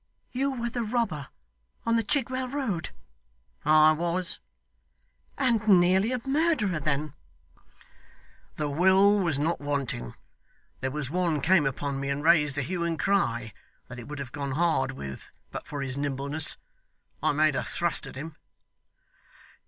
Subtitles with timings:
[0.31, 1.27] 'You were the robber
[1.85, 2.89] on the Chigwell road.'
[3.63, 4.39] 'I was.'
[5.37, 7.13] 'And nearly a murderer then.'
[8.55, 10.15] 'The will was not wanting.
[10.79, 13.53] There was one came upon me and raised the hue and cry,
[13.89, 16.57] that it would have gone hard with, but for his nimbleness.
[17.21, 18.35] I made a thrust at him.